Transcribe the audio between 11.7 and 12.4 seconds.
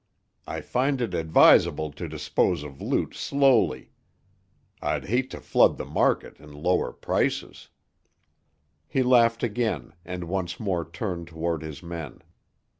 men.